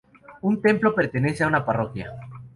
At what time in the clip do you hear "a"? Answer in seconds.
1.43-1.47